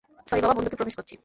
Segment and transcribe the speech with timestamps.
[0.29, 1.15] Sorry বাবা, বন্ধুকে promise করছি!